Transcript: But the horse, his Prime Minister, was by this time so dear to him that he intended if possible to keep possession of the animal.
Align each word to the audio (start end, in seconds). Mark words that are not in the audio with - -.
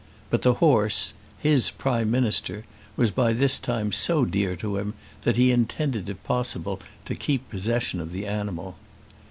But 0.31 0.41
the 0.41 0.55
horse, 0.55 1.13
his 1.37 1.69
Prime 1.69 2.09
Minister, 2.09 2.65
was 2.95 3.11
by 3.11 3.33
this 3.33 3.59
time 3.59 3.91
so 3.91 4.25
dear 4.25 4.55
to 4.55 4.77
him 4.77 4.95
that 5.21 5.35
he 5.37 5.51
intended 5.51 6.09
if 6.09 6.23
possible 6.23 6.81
to 7.05 7.13
keep 7.13 7.47
possession 7.51 7.99
of 7.99 8.09
the 8.11 8.25
animal. 8.25 8.77